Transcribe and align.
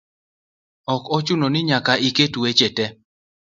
ok 0.95 1.03
ochuno 1.15 1.45
ni 1.51 1.61
nyaka 1.69 1.93
iket 2.07 2.33
weche 2.41 2.69
te. 2.77 2.85